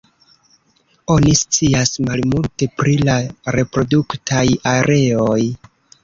[1.15, 3.17] Oni scias malmulte pri la
[3.57, 5.37] reproduktaj areoj.